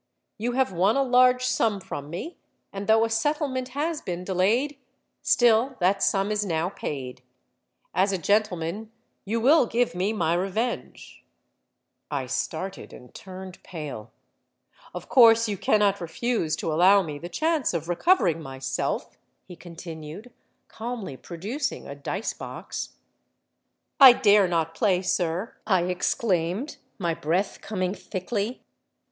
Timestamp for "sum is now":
6.01-6.69